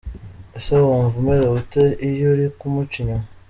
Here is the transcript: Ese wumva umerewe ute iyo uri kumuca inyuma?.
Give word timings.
Ese 0.57 0.71
wumva 0.85 1.15
umerewe 1.21 1.55
ute 1.61 1.83
iyo 2.07 2.25
uri 2.33 2.45
kumuca 2.57 2.95
inyuma?. 3.01 3.25